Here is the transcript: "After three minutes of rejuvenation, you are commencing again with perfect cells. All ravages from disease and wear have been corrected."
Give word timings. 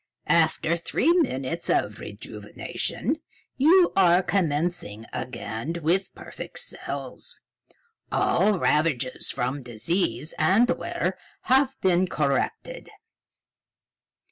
"After 0.25 0.75
three 0.75 1.11
minutes 1.11 1.69
of 1.69 1.99
rejuvenation, 1.99 3.19
you 3.57 3.93
are 3.95 4.23
commencing 4.23 5.05
again 5.13 5.75
with 5.83 6.11
perfect 6.15 6.57
cells. 6.57 7.39
All 8.11 8.57
ravages 8.57 9.29
from 9.29 9.61
disease 9.61 10.33
and 10.39 10.67
wear 10.71 11.19
have 11.41 11.79
been 11.81 12.07
corrected." 12.07 12.89